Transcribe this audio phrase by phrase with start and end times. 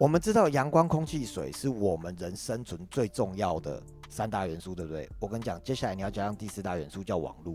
[0.00, 5.06] 我们知道阳光、空气、水是我们人生存最重要的三大元素，对不对？
[5.18, 7.54] 我跟你讲，接下来你要加上第四大元素叫网络，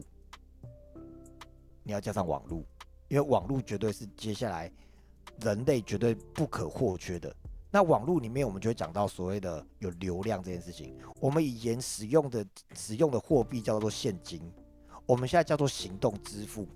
[1.82, 2.64] 你要加上网络，
[3.08, 4.72] 因为网络绝对是接下来
[5.42, 7.36] 人类绝对不可或缺的。
[7.72, 10.96] 那网络里面，我们就会讲到所谓的有流量这件事情。
[11.20, 14.40] 我们以前使用的使用的货币叫做现金，
[15.08, 16.68] 我们现在叫做行动支付。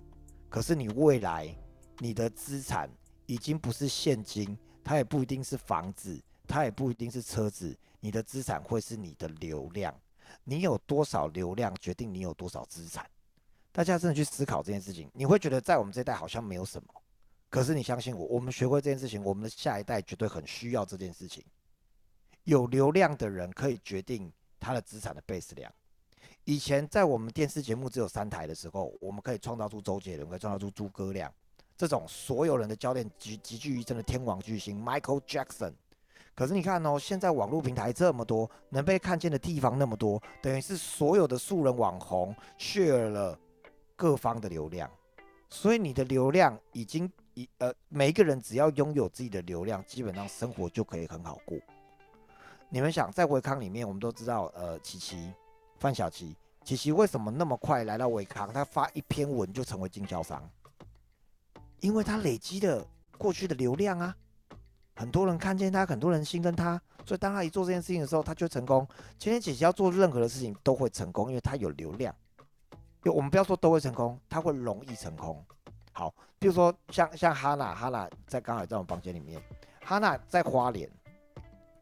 [0.49, 1.55] 可是你未来
[1.99, 2.89] 你的资产
[3.27, 9.93] 已经不是现金，它也不一定是房子，它也不一定是车子，你的资产会是你的流量。
[10.43, 13.07] 你有多少流量，决定你有多少资产。
[13.71, 16.87] 大家真的去思考这件事情，你会觉得在我们这一代好像没有什么。
[17.49, 21.43] 可是你相信我，我们学会这件事情，我们的下一代绝对很需要这件事情。
[22.43, 25.71] 有流量的人可以决定他的资产的 base 量。
[26.45, 31.31] 以前在我们电视节目只有三台的时候，我们可以创造出周杰伦，可以创造出诸葛亮
[31.79, 35.71] 这种所有人的焦点集集聚于真的天王巨星 Michael Jackson。
[36.35, 43.39] 可是你看哦，现在网络平台这么多，能被看见的地方那么多，等于是所有的素人网红 share 了
[43.95, 44.91] 各方的流量，
[45.47, 47.47] 所以你的流量已经一。
[47.59, 51.57] 呃，每一个人只要拥有自己的流量，基本上生活就可以很好过。
[52.67, 55.31] 你们想，在维康里面，我们都知道，呃，琪琪、
[55.77, 58.51] 范小琪，琪琪为什么那么快来到维康？
[58.51, 60.43] 他发一篇文就成为经销商，
[61.81, 62.85] 因为他累积的
[63.17, 64.15] 过去的流量啊，
[64.95, 68.87] 很多人看见他，很多人信任他，所以当他一做这件事情的时候，他就成功。
[69.17, 72.13] 今天姐姐要做任何的事情都会成功，因为他有流量。
[73.01, 75.43] 就我们不要说都会成功，他会容易成功。
[75.93, 79.41] 好，比如说像像哈娜，哈娜在刚好在我们房间里面，
[79.83, 80.89] 哈娜在花莲，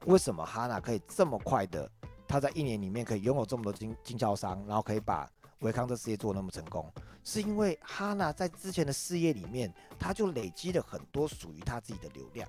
[0.06, 1.89] 为什么哈娜可以这么快的？
[2.28, 5.30] 他在一年里面可以拥有这么多经经销商，然后可以把
[5.60, 6.92] 维康这事业做那么成功，
[7.24, 12.48] 是因为哈娜在之前的事业里面，他就累积了很多属于他自己的流量，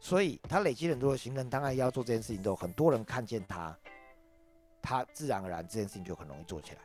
[0.00, 3.76] 所以他累积很多的行人，当然要做这件事情之后，很多人看见他，
[4.80, 6.78] 他自然而然这件事情就很容易做起来。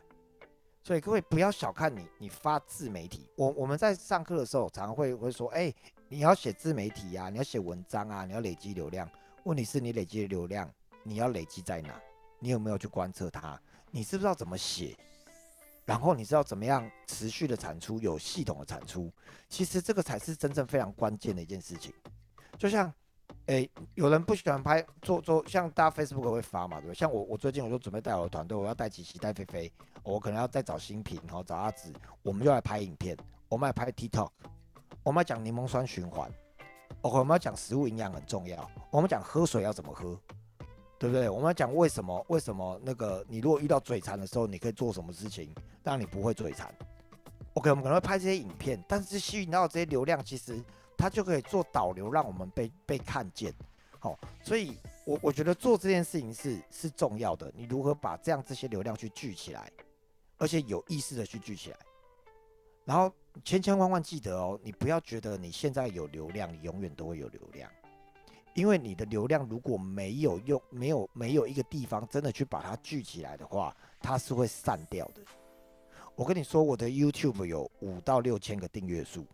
[0.84, 3.28] 所以各位不要小看你，你发自媒体。
[3.36, 5.74] 我我们在上课的时候，常常会会说，哎，
[6.08, 9.10] 你要写自媒体呀，你要写文章啊，你要累积流量。
[9.42, 10.72] 问题是你累积的流量，
[11.02, 12.00] 你要累积在哪？
[12.38, 13.60] 你有没有去观测它？
[13.90, 14.96] 你知不知道怎么写？
[15.84, 19.12] 然后你知道怎么样持续的产出，有系统的产出？
[19.48, 21.92] 其实这个才是真正非常关键的一件事情。
[22.56, 22.92] 就像。
[23.44, 26.94] 哎，有人不喜欢拍做做，像大家 Facebook 会发嘛，对不对？
[26.94, 29.72] 像我，我最近我就准备带我的团队，我要带琪琪、带菲菲，
[30.02, 31.90] 我可能要再找新品，然后找阿紫，
[32.22, 33.16] 我们就来拍影片，
[33.48, 34.30] 我们来拍 TikTok，
[35.02, 36.30] 我们要讲柠檬酸循环
[37.00, 40.18] ，OK，我们要讲食物营养很重要，我们讲喝水要怎么喝，
[40.98, 41.28] 对不对？
[41.28, 46.74] 我们要讲为什么为什么那个你如果遇到嘴馋的时候，你可以做什么事情让你不会嘴馋
[47.54, 50.62] ？OK，我们可能会拍这些影片，但是吸引到这些流量，其实。
[51.00, 53.54] 它就可以做导流，让我们被被看见，
[54.00, 54.76] 好，所以
[55.06, 57.52] 我我觉得做这件事情是是重要的。
[57.54, 59.70] 你如何把这样这些流量去聚起来，
[60.38, 61.76] 而且有意识的去聚起来，
[62.84, 63.12] 然后
[63.44, 67.70] 千千万万记得哦，你不要觉得你现在有流量，你永远都会有流量，
[68.54, 75.22] 因为你的流量如果没有用，没有没有一个地方真的去把它聚起来的话，它是会散掉的。
[76.14, 79.26] 我跟你说，我的 YouTube 有五到六千个订阅数。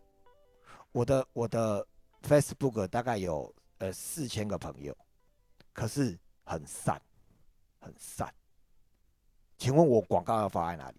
[0.92, 1.86] 我的我的
[2.22, 4.96] Facebook 大概有呃四千个朋友，
[5.72, 7.00] 可是很散，
[7.80, 8.32] 很散。
[9.56, 10.98] 请问我广告要发在哪里？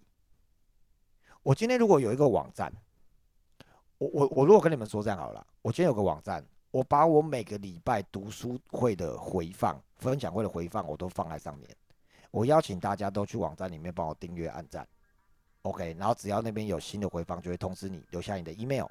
[1.42, 2.72] 我今天如果有一个网站，
[3.98, 6.44] 我我我如果跟你们说这样好了，我今天有个网站，
[6.76, 11.66] 我把我每个礼拜读书会的回放、分享会的回放，我都放在上面。
[12.30, 14.86] 我邀请大家都去网站里面帮我订阅、按赞
[15.62, 15.96] ，OK。
[15.98, 18.84] 然后只要那边有新的回放，就会通知你，留下你的 email。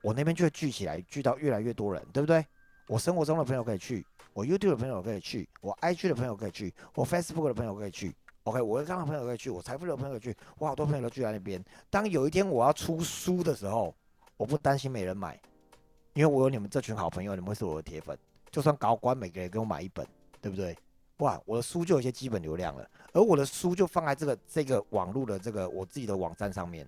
[0.00, 2.42] 我那边就会聚起来，聚到越来越多人，对不对？
[2.86, 11.62] 我生活中的朋友可以去，我 YouTube 的朋友可以去，我 IG 的朋友可以去，我 Facebook 的朋友可以去，OK，我微商的朋友可以去，我财富的朋友可以去，我好多朋友都聚在那边。
[11.90, 13.94] 当有一天我要出书的时候，
[14.38, 15.38] 我不担心没人买，
[16.14, 18.16] 因为我有你们这群好朋友，你们会是我的铁粉。
[18.50, 20.06] 就算高官每个人给我买一本，
[20.40, 20.76] 对不对？
[21.18, 26.86] 哇，我的书就有一些基本流量了，而我的书就放在这个这个网络的这个我自己的网站上面，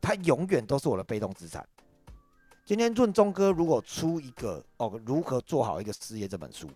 [0.00, 1.66] 它永远都是我的被动资产。
[2.64, 6.68] 今天润中哥如果出一个哦，如何做好一个事业这本书，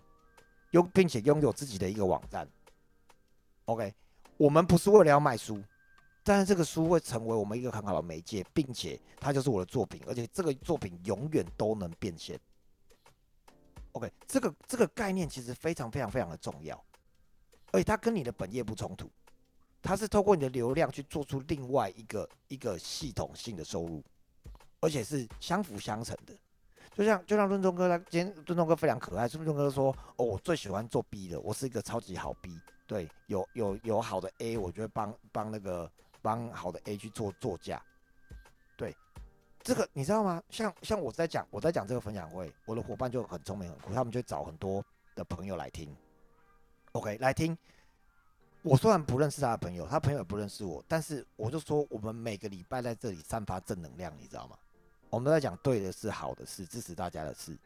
[0.71, 2.45] 拥并且拥有自己的一个网站
[3.65, 3.93] ，OK，
[4.35, 5.61] 我们不是为了要卖书，
[6.27, 12.37] 但是这个书会成为我们一个很好的媒介，并且它就是我的作品，而且这个作品永远都能变现。
[13.93, 16.75] OK，这个这个概念其实非常非常非常的重要，
[17.71, 19.09] 而且它跟你的本业不冲突，
[19.81, 24.03] 它是透过你的流量去做出另外一个一个系统性的收入。
[24.79, 26.33] 而且是相辅相成的，
[26.93, 35.91] 就像就像润中哥他今天润中哥非常可爱，润中哥说哦，我最喜欢做 B 的，我是一个超级好 B，对，有有有好的 A，我就会帮帮那个
[36.27, 37.81] 帮好的 A 去做作价，
[38.75, 38.93] 对，
[39.61, 40.43] 这个你知道吗？
[40.49, 44.83] 像像我在讲我在讲这个分享会，我的伙伴就很聪明很酷，他们就找很多
[45.15, 45.95] 的朋友来听
[46.91, 47.57] ，OK 来听。
[48.61, 54.57] 我虽然不认识他的朋友，他朋友也不认识我，但是我就说我们每个礼拜在这里散发正能量，你知道吗？
[55.09, 57.57] 我们在讲对的是、好的事、支持大家的事。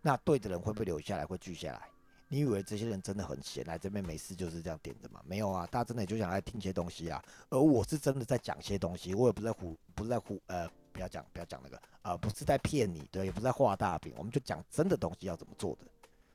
[0.00, 1.26] 那对的人会不会留下来？
[1.26, 1.82] 会聚下来？
[2.28, 5.20] 你以为这些人真的很闲，来这边没事就是这样点的吗？
[5.24, 7.22] 没有啊，大家真的就想来听些东西啊。
[7.48, 15.86] 而我是真的在讲些东西，我也不在胡，不是在胡，呃，不要讲，不要讲那个，呃，不是在骗你，对，也不是在画大饼，我们就讲真的东西要怎么做的。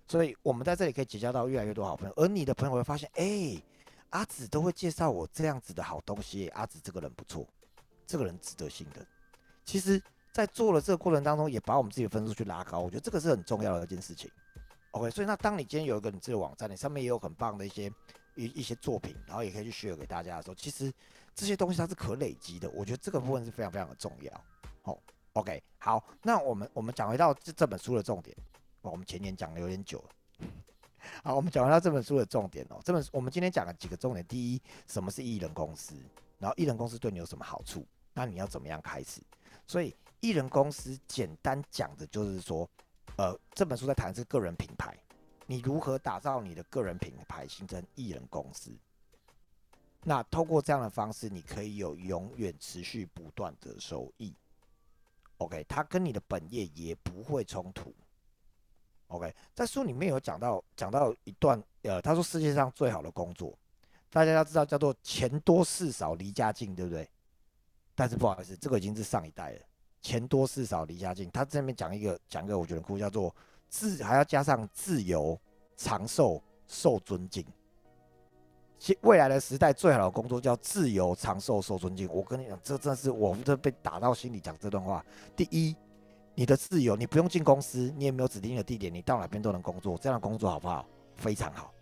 [0.07, 3.61] 所以，我们在这里可以结交到越来越多好朋友，而你的朋友会发现，哎，
[4.09, 7.47] 阿紫都会介绍我这样子的好东西，阿紫这个人不错，
[8.07, 9.05] 这个人值得信任。
[9.63, 10.01] 其实。
[10.33, 14.31] 在做了这个过程当中，也把我们自己的分数去拉高，我觉得这个是很重要的一件事情。
[14.93, 17.91] OK，所以那当你今天有一个你自己的网站，你上面也有很棒的一些
[18.35, 20.93] 一一些作品，然后也可以去 share 给大家的时候，其实
[21.33, 22.69] 这些东西它是可累积的。
[22.69, 24.45] 我觉得这个部分是非常非常的重要。
[24.83, 24.95] 好
[25.33, 28.37] ，OK，好，那我们我们讲回到这这本书的重点。
[28.81, 30.47] 我们前年讲的有点久了。
[31.23, 32.79] 好，我们讲回到这本书的重点哦。
[32.85, 34.23] 这本我们今天讲了几个重点。
[34.27, 35.95] 第一，什么是艺人公司？
[36.37, 37.83] 然后艺人公司对你有什么好处？
[38.13, 39.21] 那你要怎么样开始？
[39.65, 39.95] 所以。
[40.19, 42.65] 艺人公司简单讲的就是说，
[43.17, 44.97] 呃，这本书在谈是个人品牌，
[45.45, 48.71] 你如何打造你的个人品牌，形成艺人公司。
[50.03, 54.33] 那透过这样的方式，你可以有永远持续不断的收益。
[55.37, 57.93] OK，它跟你的本业也不会冲突。
[59.07, 63.57] OK，在书里面有讲到讲到一段，呃，他说世界上最好的工作，
[64.09, 67.07] 大家要知道叫做钱多事少离家近，对不对？
[67.93, 69.61] 但是不好意思，这个已经是上一代了。
[70.03, 73.33] 钱多事少离家近，他这边讲一个讲一个我觉得酷，叫做
[73.69, 75.39] 自还要加上自由、
[75.77, 77.43] 长寿、受尊敬。
[78.85, 82.07] 未未来的时代最好的工作叫自由、长寿、受尊敬。
[82.11, 85.03] 我跟你讲，这真的是我们这被打到心里讲这段话。
[85.37, 85.73] 第一，
[86.35, 90.85] 你的自由，你不用进公司，你也没有指定的地点，你到哪边都能工作，这样的工作好不好？
[91.15, 91.73] 非常好。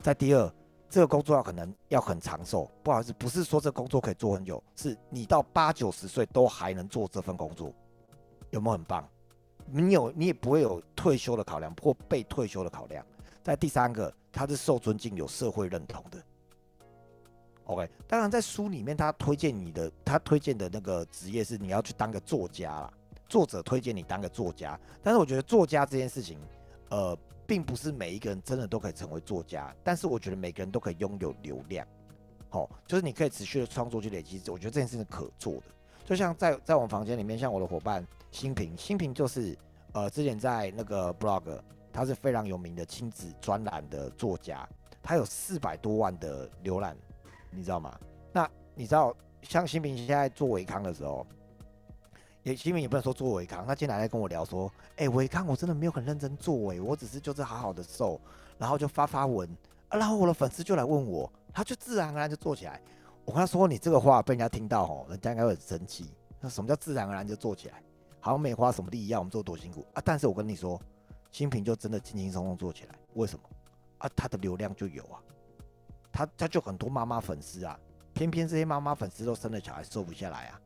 [0.00, 0.52] 再第二。
[0.90, 7.70] 这个工作要可能要很长寿，不好意思，不是说这工作可以做很久，是你到八九十岁都还能做这份工作，
[8.50, 9.06] 有没有很棒？
[9.70, 13.04] 你有你也不会有退休的考量或被退休的考量。
[13.42, 16.22] 在第三个，他是受尊敬、有社会认同的。
[17.64, 22.90] OK，当然在书里面他推荐你的，他推荐的那个职业是你要去当个作家啦，
[23.28, 26.38] 作者推荐你当个作家，但是我觉得作家这件事情，
[26.88, 27.14] 呃。
[27.48, 31.88] 并不是每一个人真的都可以成为作家，但是我觉得每个人都可以拥有流量，
[32.50, 34.38] 好，就是你可以持续的创作去累积。
[34.50, 35.62] 我觉得这件事情是可做的。
[36.04, 39.56] 就像在在我们房间里面，像我的伙伴新平，新平就是
[39.92, 41.58] 呃之前在那个 blog，
[41.90, 44.68] 他是非常有名的亲子专栏的作家，
[45.02, 46.94] 他有四百多万的浏览，
[47.50, 47.98] 你知道吗？
[48.30, 51.26] 那你知道像新平现在做维康的时候。
[52.48, 58.18] 也新民也不能说做维康，他今天来跟我聊说，哎，维康我真的没有很认真做，哎，我只是就是好好的瘦，
[58.56, 59.46] 然后就发发文，
[59.88, 62.80] 啊，然后我的粉丝就来问我，他就自然而然就做起来。
[63.26, 66.10] 我跟他说，你这个话被人家听到哦，人家应该会很生气。
[66.40, 67.82] 那什么叫自然而然就做起来？
[68.20, 70.02] 好像没花什么力要我们做多辛苦啊？
[70.02, 70.80] 但是我跟你说，
[71.30, 73.44] 新平就真的轻轻松松做起来，为什么？
[73.98, 75.20] 啊，他的流量就有啊，
[76.10, 77.78] 他他就很多妈妈粉丝啊，
[78.14, 80.60] 偏偏这些妈妈粉丝都生了小孩瘦不下来啊。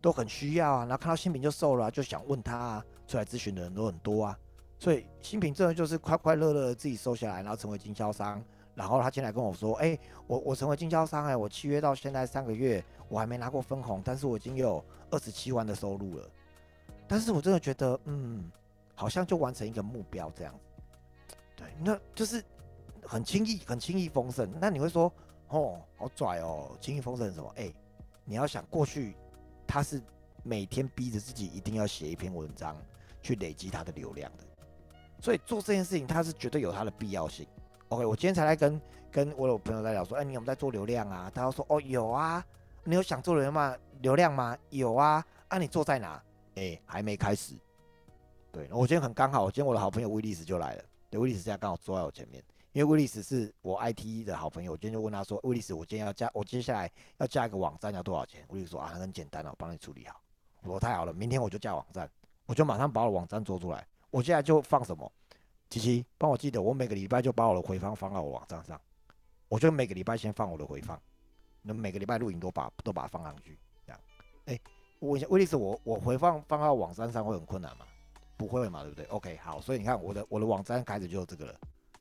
[0.00, 4.38] 都很需要啊，然后看到新品就瘦了，就想问他啊，出来咨询的人都很多啊，
[4.78, 8.42] 所以新品真的就是快快乐乐的自己瘦下来，然后成为经销商。
[8.74, 16.28] 然后他进来跟我说，哎，我我成为经销商哎，我契约到现在三个月，我还没拿过分红，但是我已经有二十七万的收入了。
[17.08, 18.52] 但是我真的觉得，嗯，
[18.94, 20.54] 好像就完成一个目标这样。
[21.56, 22.44] 对，那就是
[23.02, 24.46] 很轻易，很轻易丰盛。
[24.60, 25.10] 那你会说，
[25.48, 27.50] 哦，好拽哦，轻易丰盛什么？
[27.56, 27.72] 哎，
[28.26, 29.16] 你要想过去。
[29.66, 30.00] 他是
[30.42, 32.76] 每天逼着自己一定要写一篇文章，
[33.22, 34.44] 去累积他的流量的，
[35.20, 37.46] 所以做这件事情他是绝对有他的必要性。
[37.88, 38.80] OK，我今天才来跟
[39.10, 41.30] 跟我有朋友在聊说，哎，你有没有在做流量啊？
[41.34, 42.44] 他说，哦，有啊。
[42.84, 43.76] 你有想做流量吗？
[44.00, 44.56] 流量吗？
[44.70, 45.24] 有啊。
[45.48, 46.22] 啊，你做在哪？
[46.56, 47.54] 哎，还没开始。
[48.52, 50.84] 对，我今天很刚好，我今天我的好朋友威利斯就来了。
[51.10, 52.42] 对，威利斯现在刚好坐在我前面。
[52.76, 60.20] 因为威利斯是我 IT 的好朋友，我今天就问他说：“威利斯，我今天要加，我接下来要加一个网站要多少钱？”威利斯说：“啊，很简单哦，帮你处理好。”
[60.60, 62.06] 我说：“太好了，明天我就加网站，
[62.44, 63.88] 我就马上把我的网站做出来。
[64.10, 65.10] 我现在就放什么？
[65.70, 68.78] 琪琪，帮我记得，我每个礼拜就把我的回放放到我网站上。
[69.48, 71.00] 我就每个礼拜先放我的回放，
[71.62, 74.00] 那每个礼拜录影都把都把它放上去，这样。
[74.44, 74.60] 哎，
[74.98, 77.86] 问一下威利斯，我我回放放到网站上会很困难吗？
[78.36, 81.58] 不会嘛，对不对？OK，好，所以你看我的我的网站开始就这个了，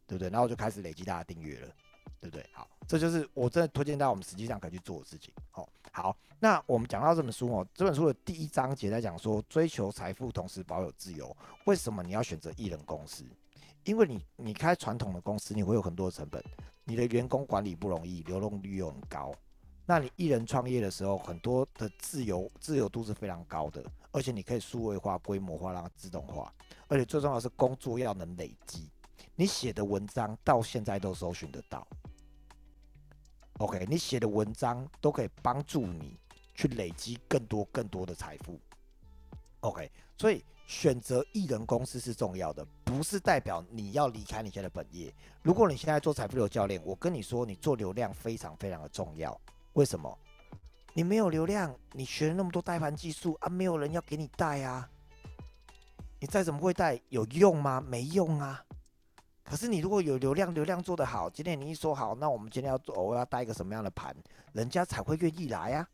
[0.08, 0.30] 对不对？
[0.30, 1.68] 然后我就开始累积大家订阅了，
[2.20, 2.46] 对不对？
[2.54, 5.34] 好，这就是我真的推荐到我们实际上可以去做的事情。
[5.52, 11.36] 好，好，那我们讲到这本书哦，这本书的第一章节在讲说追求财富同时保有自由，
[11.66, 13.26] 为什么你要选择艺人公司？
[13.84, 16.44] 因为你你开传统的公司，你会有很多成本，
[16.84, 19.32] 你的员工管理不容易，流动率又很高。
[19.86, 26.52] 那你一人创业的时候，很多的自由自由度是非常高的，而且你可以数位化、规模化，让它自动化，
[26.88, 28.90] 而且最重要的是工作要能累积。
[29.36, 31.86] 你写的文章到现在都搜寻得到
[33.58, 36.18] ，OK，你写的文章都可以帮助你
[36.54, 38.60] 去累积更多更多的财富
[39.60, 45.13] ，OK，所以选择艺人公司是重要的，不是代表你要离开你现在的本业。
[45.44, 49.39] 如果你现在做财富流教练，我跟你说，你做流量非常非常的重要。
[49.74, 50.18] 为什么？
[50.94, 54.89] 你没有流量，你学了那么多带盘技术啊，没有人要给你带啊。
[56.20, 57.80] 你再怎么会带，有用吗？
[57.82, 58.64] 没用啊。
[59.46, 64.14] 可是你如果有流量，流量做得好，今天你一说好，那我们今天要做，我要带一个什么样的盘，
[64.54, 65.88] 人家才会愿意来呀。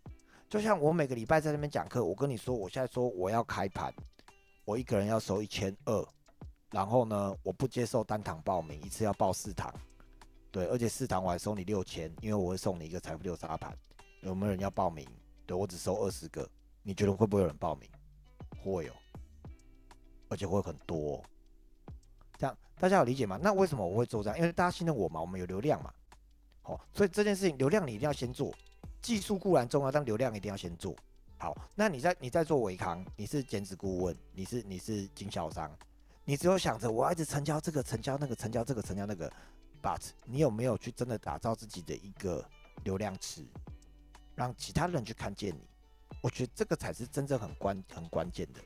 [0.49, 3.93] 就像我每个礼拜在那边讲课，我跟你说，我现在说我要开盘，
[4.63, 6.07] 我一个人要收一千二，
[6.71, 9.69] 然后呢，我不接受单堂报名，一次要报四堂。
[10.49, 13.77] 对，而且四堂我还收你六千，因为我会送你一个财富六沙盘。
[14.21, 15.05] 有没有人要报名？
[15.45, 16.49] 对我只收二十个，
[16.83, 17.89] 你觉得会不会有人报名？
[18.63, 18.93] 会有，
[20.29, 21.21] 而且会很多。
[22.41, 23.39] 这样大家有理解吗？
[23.39, 24.39] 那为什么我会做这样？
[24.39, 25.93] 因为大家信任我嘛，我们有流量嘛。
[26.63, 28.51] 好，所以这件事情流量你一定要先做，
[28.99, 30.95] 技术固然重要，但流量一定要先做
[31.37, 31.55] 好。
[31.75, 35.71] 那你在你在做维康，你是减脂顾问，你是你是经销商，
[36.25, 39.31] 你只有想着我要一直成交这个，成交那个，成交这个，成交那个。
[39.83, 42.43] But 你有没有去真的打造自己的一个
[42.83, 43.45] 流量池，
[44.33, 45.61] 让其他人去看见你？
[46.21, 48.59] 我觉得这个才是真正很关很关键的。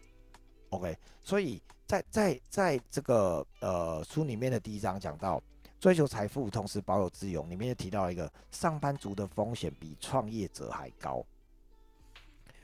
[0.75, 5.41] OK，所以在在在这个呃书里面的第一章讲到
[5.79, 11.25] 追求财富同时保有自由，里面就提到一个上班族的风险比创业者还高。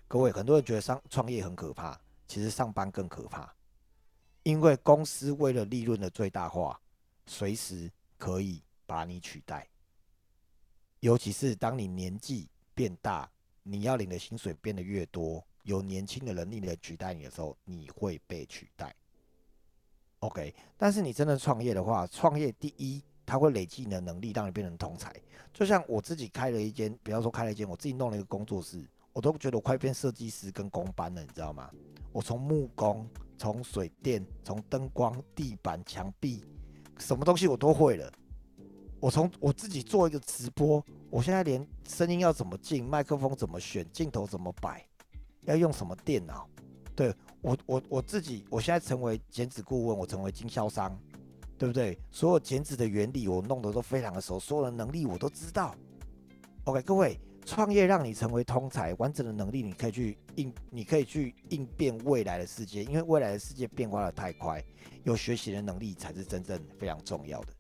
[0.07, 3.51] 各位很多人觉得上创业很可怕，其实上班更可怕，
[4.43, 6.79] 因为公司为了利润的最大化，
[7.25, 7.91] 随时。
[8.21, 9.67] 可以把你取代，
[10.99, 13.27] 尤其是当你年纪变大，
[13.63, 18.95] 你要领的薪水变得越多，有年轻的能力来取代你的时候，你会被取代。
[20.19, 25.13] OK，但是你真的创业的话，创业第一，它会累积你的能力，让你变成通才。
[25.53, 31.71] 就像我自己开了一间，比方说开了一间，我自己弄了一个工作室，我都觉得我快变设计师跟工班了，你知道吗？
[32.11, 36.43] 我从木工、从水电、从灯光、地板、墙壁。
[36.99, 38.11] 什么东西我都会了。
[38.99, 44.85] 我从我自己做一个直播，我现在连声音要怎么进，麦克风怎么选，镜头怎么摆，
[45.45, 46.47] 要用什么电脑，
[46.95, 50.97] 对我我我自己，我现在成为减脂顾问，我成为经销商，
[51.57, 51.97] 对不对？
[52.11, 55.75] 所有减脂的原理我弄得都非常的熟，所有的能力我都知道。
[56.65, 64.63] OK，各位，创业让你成为通才，完整的能力你可以去应，你可以去应变未来的世界，因为未来的世界变化的太快。
[65.03, 67.53] 有学习的能力才是真正非常重要的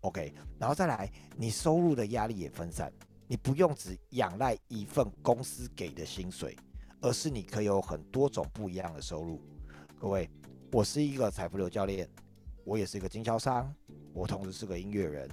[0.00, 2.90] ，OK，然后再来，你收入的压力也分散，
[3.26, 6.56] 你不用只仰赖一份公司给的薪水，
[7.00, 9.40] 而是你可以有很多种不一样的收入。
[10.00, 10.28] 各位，
[10.72, 12.08] 我是一个财富流教练，
[12.64, 13.72] 我也是一个经销商，
[14.12, 15.28] 我同时是个音乐人，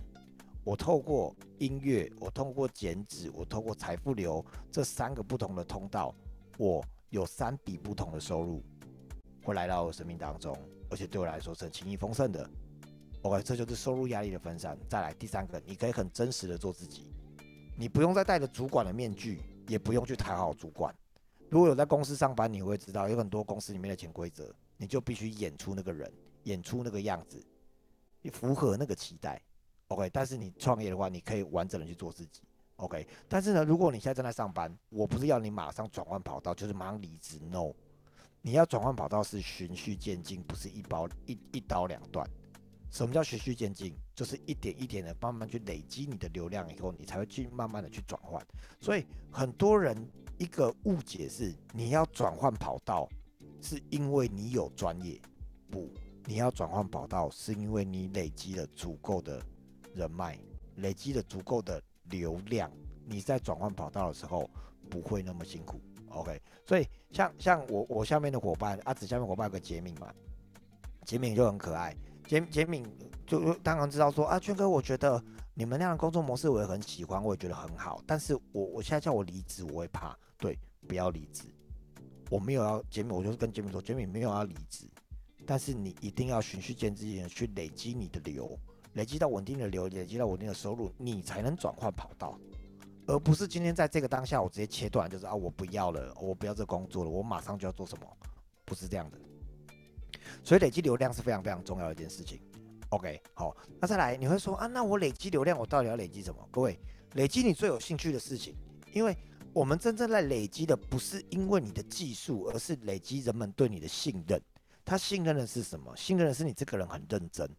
[0.64, 6.14] 我透过音乐，我透过减脂，我透过财富流这三个不同的通道，
[6.58, 8.64] 我有三笔不同的收入
[9.44, 10.56] 会来到我生命当中。
[10.88, 12.48] 而且对我来说是很轻易丰盛的。
[13.24, 14.78] OK，这就是收入压力的分散。
[14.88, 17.12] 再来第三个，你可以很真实的做自己，
[17.76, 20.94] 你不用再戴着主管的面具，也不用去讨好主管。
[21.56, 26.12] 如果有在公司上班，你会知道有很多公司里面的潜规则，你就必须演出那个人，
[26.44, 27.42] 演出那个样子，
[28.22, 29.42] 你符合那个期待。
[29.88, 32.42] OK，但是你创业的话，你可以完整的去做自己。
[32.76, 37.40] OK，但是呢，如果你现在正在上班，我不是要你马上转换跑道，就是马上离职。
[37.50, 37.72] No。
[38.42, 42.30] 你要转换跑道是循序渐进，不是一包一一刀两断。
[42.92, 43.96] 什么叫循序渐进？
[44.14, 48.46] 就是一点一点的慢慢去累积你的流量以后，你才会去慢慢的去转换。
[48.82, 49.96] 所以很多人
[50.38, 53.08] 一个误解是，你要转换跑道
[53.62, 55.20] 是因为你有专业，
[55.70, 55.90] 不，
[56.26, 59.42] 你要转换跑道是因为你累积了足够的
[59.94, 60.38] 人脉，
[60.76, 62.72] 累积了足够的流量，
[63.06, 64.50] 你在转换跑道的时候
[64.90, 65.80] 不会那么辛苦。
[66.10, 70.14] OK，所以像像我我下面的伙伴阿紫下面伙伴有个杰敏嘛，
[71.06, 72.86] 杰敏就很可爱，杰杰敏
[73.26, 75.22] 就当然知道说啊，圈哥，我觉得
[75.54, 81.44] 你们那样的工作模式我也很喜欢，我也觉得很好，但是我我现在叫我离职，我会怕，对，不要离职，
[82.30, 84.86] 我没有要杰米，我就是跟杰敏说，杰敏没有要离职，
[85.46, 88.58] 但是你一定要循序渐进的去累积你的流，
[88.94, 92.40] 累积到稳定的流，累积到稳定的收入，你才能转换跑道，
[93.08, 98.06] 而不是今天在这个当下我直接切断，就是啊我不要了，我不要这工作了，我马上就要做什么，
[98.66, 99.18] 不是这样的。
[100.44, 102.40] 所以累积流量是非常非常重要的一件事情。
[102.90, 106.48] OK，好，那再来你会说啊，那我累积流量，我到底要累积什么？
[106.52, 106.80] 各位，
[107.14, 108.56] 累积你最有兴趣的事情，
[108.94, 109.16] 因为
[109.56, 114.42] 我们真正在累积的不是因为你的技术，而是累积人们对你的信任。
[114.84, 115.96] 他信任的是什么？
[115.96, 117.50] 信任的是你这个人很认真，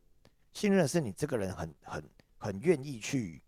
[0.52, 2.04] 信任的是你这个人很很
[2.36, 3.42] 很愿意去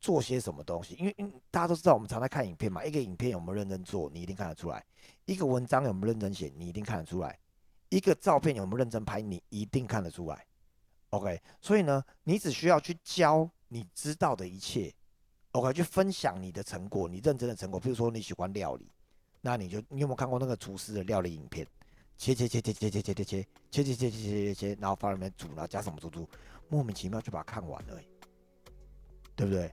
[0.00, 0.94] 做些什么东西。
[0.94, 4.80] 因为因大家都知道，我们常在看影片嘛，一个影片有没有认真做，你一定看得出来；
[5.26, 7.30] 一个文章有没有认真写，你一定看得出来；
[7.90, 10.46] 一个照片有没有认真拍，你一定看得出来。
[11.10, 14.90] OK，所以呢，你只需要去教你知道的一切
[15.54, 17.80] ，OK，去分享你的成果，你认真的成果。
[17.80, 18.90] 比如说你喜欢料理，
[19.40, 21.66] 那你就你有没有看过那个厨师的料理影片？
[22.16, 26.28] 切切切切切切切切切切切切切切切切，然后放里面煮，然后加什么煮煮，
[26.68, 28.00] 莫名其妙就把它看完了，
[29.34, 29.72] 对不对？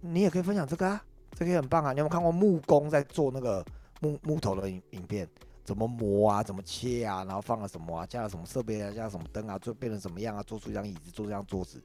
[0.00, 1.04] 你也可以分享这个啊，
[1.36, 1.92] 这个也很棒啊。
[1.92, 3.64] 你有没有看过木工在做那个
[4.00, 5.28] 木木头的影影片？
[5.64, 6.42] 怎么磨啊？
[6.42, 7.22] 怎么切啊？
[7.24, 8.06] 然后放了什么啊？
[8.06, 8.90] 加了什么设备啊？
[8.92, 9.58] 加了什么灯啊？
[9.58, 10.42] 就变成什么样啊？
[10.44, 11.82] 做出一张椅子，做这张桌子，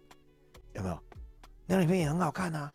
[0.74, 1.04] 有没有？
[1.66, 2.72] 那影片也很好看啊。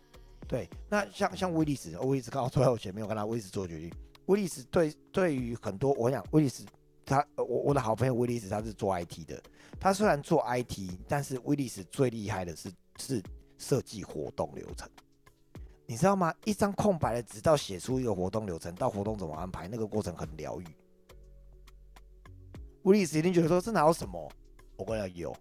[0.51, 3.89] 对，那像像威利斯，威利斯刚好坐在我前面，我跟他威利斯做决定。
[4.27, 6.65] 威利斯对对于很多，我想威利斯。
[7.07, 9.41] 他我我的好朋友威利斯他是做 IT 的，
[9.79, 13.23] 他虽然做 IT，但是威利斯最厉害的是是
[13.59, 14.89] 设计活动流程，
[15.87, 16.35] 你知道吗？
[16.45, 20.67] 一张空白的纸到写出一个活动流程，到活动怎么安排，那个过程很疗愈。
[22.83, 24.29] 威利斯一定觉得说这哪有什么？
[24.77, 25.37] 我跟你讲有，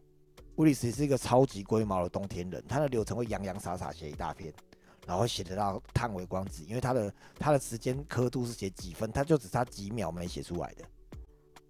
[0.55, 4.51] 威利斯是一个超级龟毛的冬天人，他的流程会洋洋洒洒写一大篇，
[5.09, 10.85] 然后写得到叹为观止，因为他的他的时间刻度是写几分，他就只差几秒没写出来的。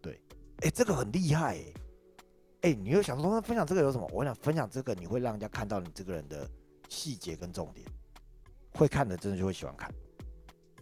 [0.01, 0.19] 对
[0.57, 1.57] 哎，这个很厉害
[2.63, 2.73] 哎！
[2.73, 4.05] 你又想说分享这个有什么？
[4.11, 6.45] 我想分享这个，你会让人家看到你这个人的
[6.89, 7.87] 细节跟重点，
[8.73, 9.89] 会看的真的就会喜欢看。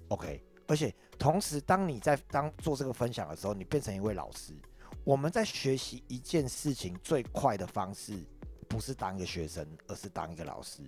[0.08, 4.56] OK，而且同时，当你在当做这个分享的时候，你变成一位老师。
[5.04, 8.18] 我们在学习一件事情最快的方式，
[8.68, 10.82] 不是当一个学生，而是当一个老师。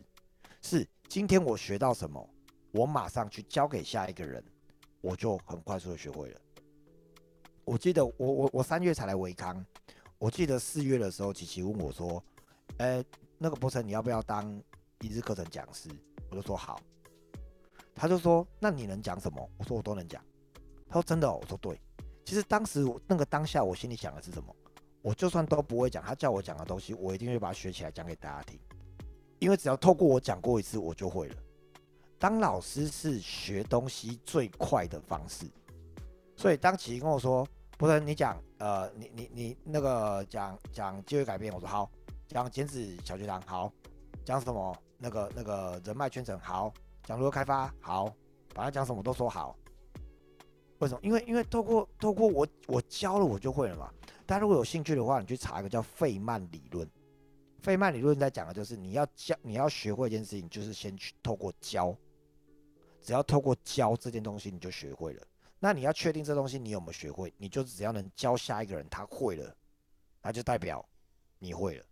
[0.61, 2.29] 是今天我学到什么，
[2.71, 4.43] 我马上去教给下一个人，
[5.01, 6.41] 我就很快速的学会了。
[7.65, 9.65] 我记得我我我三月才来维康，
[10.17, 12.23] 我记得四月的时候，琪琪问我说
[12.77, 13.03] ：“哎，
[13.37, 14.61] 那个博成你要不要当
[15.01, 15.89] 一日课程讲师？”
[16.29, 16.79] 我就说好。
[17.95, 20.23] 他就说：“那你能讲什么？”我说：“我都能讲。”
[20.87, 21.79] 他说：“真的？”我说：“对。”
[22.25, 24.55] 其实当时那个当下，我心里想的是什么？
[25.01, 28.59] 我就算都不会讲，他叫我讲的东西，我一定会把它学起来讲给大家听，
[29.39, 31.35] 因为只要透过我讲过一次，我就会了。
[32.17, 35.45] 当老师是学东西最快的方式，
[36.35, 37.47] 所以当琪琪跟我说。
[37.77, 41.89] 不是你讲，呃，你你你那个讲讲机会改变，我说好；
[42.27, 43.71] 讲减脂小学堂好；
[44.25, 46.69] 讲什么那个那个人脉圈层好；
[47.05, 48.13] 讲如何开发好，
[48.53, 49.55] 反正讲什么都说好。
[50.79, 50.99] 为什么？
[51.01, 53.89] 因为因为透过透过我我教了我就会了嘛。
[54.25, 56.85] 大家如果有兴趣的话，你去查一个叫费曼理论。
[57.59, 61.95] 费曼理论在讲的就是你要教你要学会一件事情，就是先去透过教，
[63.01, 65.23] 只要透过教这件东西，你就学会了。
[65.59, 69.55] 那你要确定这东西你有没有学会，你就只要能教下一个人他会了，
[70.21, 70.83] 那就代表
[71.37, 71.85] 你会了。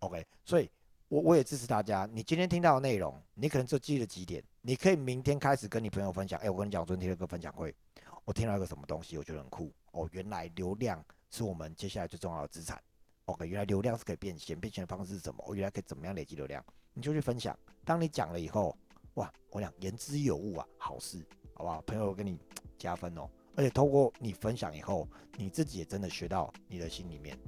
[0.00, 0.70] OK，所以
[1.08, 6.38] 我我也支持大家，你今天听到的内容，你可能就记了几点，你可以明天开始跟你朋友分享。
[6.40, 7.74] 哎，我跟你讲，昨天听了个分享会，
[8.26, 10.08] 我听到一个什么东西，我觉得很酷哦。
[10.12, 12.78] 原来流量是我们接下来最重要的资产。
[13.30, 15.44] OK，原来流量是可以变现，变现的方式是什么？
[15.46, 16.64] 我原来可以怎么样累积流量？
[16.94, 17.58] 你就去分享。
[17.84, 18.76] 当你讲了以后，
[19.14, 21.24] 哇，我讲言之有物啊，好事。
[21.54, 21.82] 好不好？
[21.82, 22.38] 朋友给你
[22.78, 27.38] 加分哦，而且透过你分享以后，你自己也真的学到你的心里面。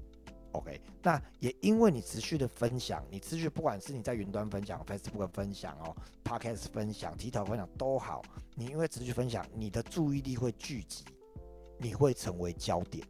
[0.53, 8.21] OK，那也因为你持续的分享，你持续不管是你在云端分享、Facebook 分享哦、Podcast 分享、TikTok 分享都好，
[8.55, 11.07] 你因为持续分享，你的注意力会聚集，
[11.79, 13.03] 你会成为焦点，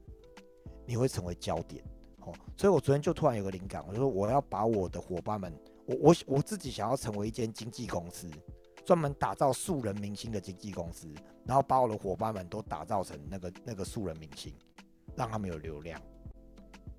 [0.86, 1.82] 你会成为焦点
[2.26, 2.32] 哦。
[2.56, 5.52] 所以我昨天就突然有个灵感，我就说我要把我的伙伴们，
[5.86, 8.30] 我我我自己想要成为一间经纪公司。
[8.84, 11.06] 专门打造素人明星的经纪公司，
[11.46, 14.52] 然后把我的伙伴们都打造成那个那个素人明星，
[15.14, 16.02] 让他们有流量。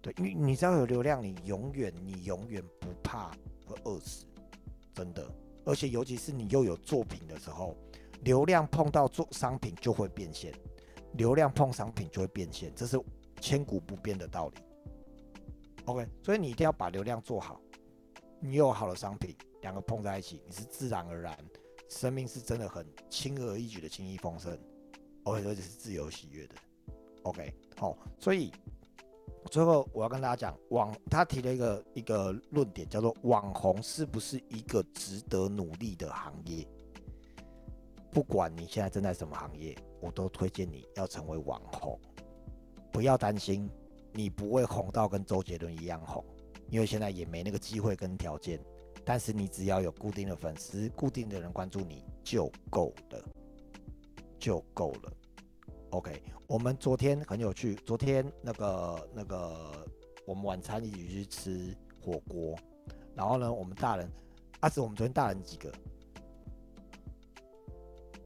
[0.01, 3.31] 对，因为你只要有流量，你永远你永远不怕
[3.65, 4.25] 会饿死，
[4.93, 5.29] 真的。
[5.65, 7.75] 而且尤其是你又有作品的时候，
[8.21, 10.53] 流量碰到做商品就会变现，
[11.17, 12.97] 流量碰商品就会变现，这是
[13.41, 14.61] 千古不变的道理。
[15.85, 17.59] OK，所以你一定要把流量做好，
[18.39, 21.37] 你有好的商品，两个碰在一起，你是自然而然。
[21.89, 24.57] 生命是真的很轻而易举的轻易丰盛，
[25.25, 26.55] 而且是自由喜悦的。
[27.23, 28.51] OK，好，所以
[29.51, 36.67] 最后我要跟大家讲，网他提了一个一个论点，叫做网红是不是一个值得努力的行业？
[38.09, 41.99] 不管你现在正在什么行业，我都推荐你要成为网红。
[42.91, 43.69] 不要担心，
[44.13, 46.23] 你不会红到跟周杰伦一样红，
[46.69, 48.59] 因为现在也没那个机会跟条件。
[49.05, 53.21] 但是你只要有固定的粉丝、固定的人关注你就够了，
[54.39, 55.11] 就够了。
[55.89, 59.85] OK，我们昨天很有趣，昨天那个那个
[60.25, 62.57] 我们晚餐一起去吃火锅，
[63.13, 64.09] 然后呢，我们大人，
[64.61, 65.69] 阿紫，我们昨天大人几个？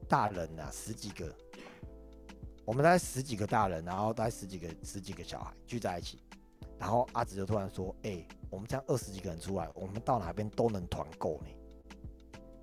[0.08, 1.34] 大人啊，十几个，
[2.68, 6.18] 我们大概十几个大人，然后大概十几个十几个小孩聚在一起，
[6.78, 11.48] 然后阿紫就突然说：“哎，我们这样二十几个人出来，我们到哪边都能团购呢？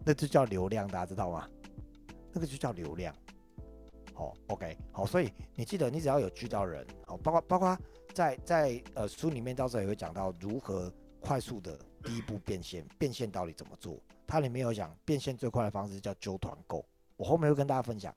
[0.05, 1.49] 那就叫流量，大家知道吗？
[2.31, 3.15] 那个就叫流量。
[4.13, 7.75] 好，OK，好，所以你记得，你只要有聚到人，好，包括包括
[8.13, 13.99] 在在呃书里面到时候也会讲到如何快速的第一步变现，变现到底怎么做？
[14.27, 16.85] 它里面有讲变现最快的方式叫揪团购。”
[17.17, 18.13] 我后面会跟大家分享。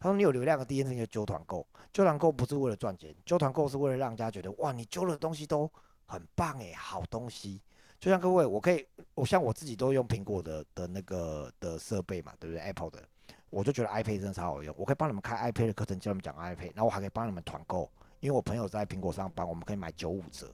[0.00, 5.70] 他说：“你有流量的第一件事情就揪团购，揪团购不是为了赚钱，揪团购是为了让人家觉得哇，你揪的东西都
[6.06, 7.60] 很棒诶，好东西。
[7.98, 13.02] 就像各位，我可以，我像我自己都用苹果的的那个的设备嘛，对不对？Apple 的，
[13.50, 14.72] 我就觉得 iPad 真的超好用。
[14.78, 20.48] 我可以帮你们开 iPad 的课程，教你们讲 iPad，然后我还可以帮你们团购，因为我朋友在苹果上班，我们可以买九五折。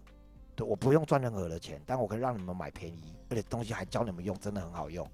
[0.57, 5.07] 对，我不用赚任何的钱，但我可以让你们买便宜，而且东西还教你们用，真的很好用。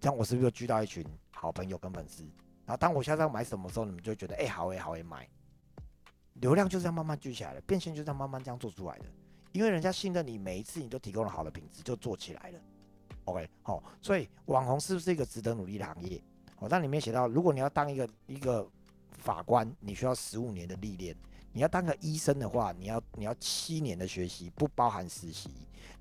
[0.00, 2.24] 这样我是不是又聚到一群？”好朋友跟粉丝，
[2.68, 5.26] 然后当我下次要买什么时候，你们就觉得，哎，好诶，好诶，买。
[6.34, 9.06] 流量就是这样慢慢聚起来的，变现就这样慢慢这样做出来的。
[9.52, 12.60] 因为人家信任你，每一次你都提供了好的品质，就做起来了。
[13.24, 16.22] OK，好，所以网红是不是一个值得努力的行业？
[16.58, 18.70] 哦，那里面写到，如果你要当一个一个
[19.16, 21.14] 法官，你需要十五年的历练；
[21.54, 25.48] 你要当个医生的话，你要你要七年的学习，不包含实习；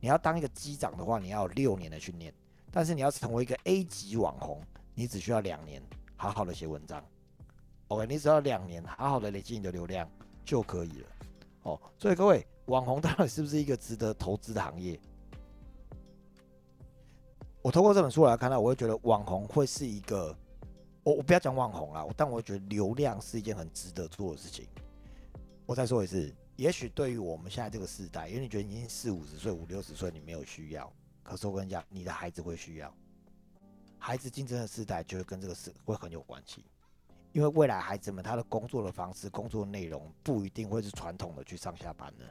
[0.01, 2.33] 你要当一个机长的话，你要六年的训练。
[2.73, 4.61] 但是你要成为一个 A 级网红。
[4.99, 5.79] 你只需要两年，
[6.17, 7.03] 好好的写文章
[7.89, 10.09] ，OK，你只要两年，好好的累积你的流量
[10.43, 11.07] 就可以了，
[11.63, 14.99] 哦，所以各位，网红到底是不是一个值得投资的行业？
[17.61, 20.35] 我透过这本书来看到，我会觉得网红会是一个，
[21.03, 24.67] 我我不要讲网红啦，但我觉得流量是一件很值得做的事情。
[25.65, 32.91] 我再说一次，也许对于我们现在这个时代，因为你觉得你四五十岁、五六十岁，你没有需要，可是我跟你讲，你的孩子会需要。
[33.99, 36.63] 孩子竞争的时代就会跟这个事会很有关系，
[37.33, 42.25] 因为未来孩子们他的工作的方式、工作内容不一定会是传统的去上下班的，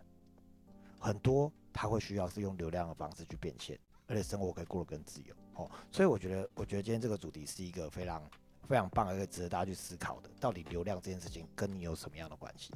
[0.99, 5.71] 很多他会需要是用流量的方式去变现，而且生活可以过得更自由哦。
[5.93, 8.23] 所以我觉得，我觉得今天这个主题是一个非常
[8.63, 12.73] 非常棒的一个值得大家去思考的，到底流量这件事情跟你有什么样的关系，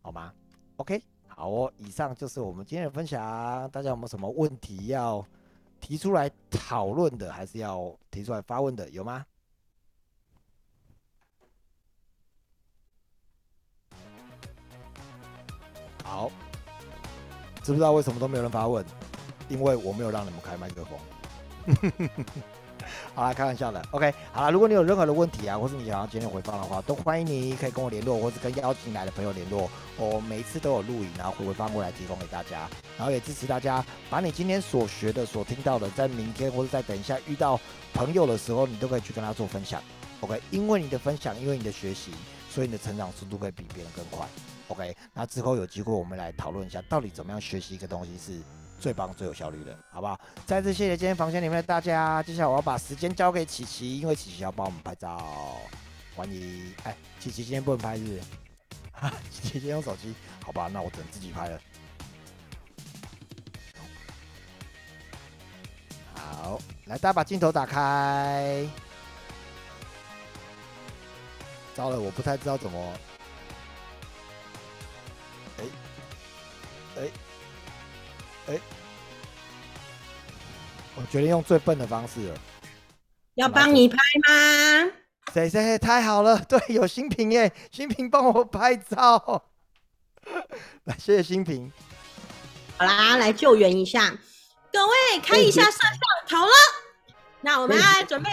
[0.00, 0.32] 好吗
[0.76, 3.20] ？OK，好哦，以上就是我们今天的分享，
[3.70, 5.26] 大家有没有什么问题要？
[5.82, 9.26] 提出来讨论的，还是要提出来发问的，有吗？
[16.04, 16.30] 好，
[17.62, 18.84] 知不知道为什么都没有人发问？
[19.48, 20.98] 因为我没有让你们开麦克风。
[23.14, 23.82] 好啦，开玩笑的。
[23.90, 29.70] OK，好了，如果你有任何的问题啊，或是你想要今天回放的话，都欢迎你可以跟我联络，或是跟邀请来的朋友联络。
[29.98, 37.60] 我每一次都有录影，然后回放过来提供给大家，然后也支持大家把你今天所学的、所听到的，在明天或者在等一下遇到
[37.92, 39.82] 朋友的时候，你都可以去跟他做分享。
[40.20, 42.12] OK，因为你的分享，因为你的学习，
[42.48, 44.26] 所以你的成长速度会比别人更快。
[44.68, 48.40] OK，那之后有机会我们来讨论一下，到底怎么样学习一个东西是。
[48.82, 50.18] 最棒、最有效率的，好不好？
[50.44, 52.20] 再次谢谢今天房间里面的大家。
[52.24, 55.56] 接下来我要把时间交给琪琪，因为琪琪要帮我们拍照。
[56.16, 58.20] 欢迎，哎，琪琪今天不能拍日，
[58.90, 60.12] 哈， 琪琪用手机，
[60.44, 61.60] 好吧，那我只能自己拍了。
[66.12, 68.66] 好，来，大家把镜头打开。
[71.76, 72.92] 糟了，我不太知道怎么。
[78.48, 78.58] 哎，
[80.94, 82.34] 我决定用最笨的方式了。
[83.34, 83.96] 要帮你拍
[84.28, 84.92] 吗？
[85.32, 89.44] 谁谁太好了，对，有新平耶，新平帮我拍照。
[90.84, 91.72] 来，谢谢新平。
[92.76, 94.18] 好啦，来救援一下，
[94.72, 96.52] 各位开一下摄像头了。
[97.40, 98.30] 那我们来准备。